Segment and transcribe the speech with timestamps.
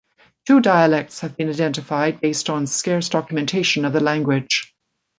[0.47, 4.73] Two dialects have been identified based on scarce documentation of the language.